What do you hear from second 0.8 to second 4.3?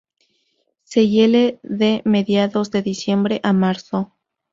Se hiela de mediados de diciembre a marzo.